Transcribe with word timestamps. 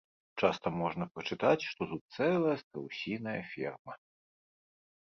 Часта 0.43 0.71
можна 0.81 1.07
прачытаць, 1.17 1.67
што 1.73 1.81
тут 1.91 2.01
цэлая 2.17 2.57
страусіная 2.63 3.39
ферма. 3.53 3.93